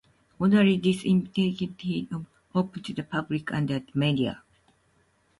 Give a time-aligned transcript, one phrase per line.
[0.39, 4.41] Ordinarily, this investigative hearing is open to the public and the media.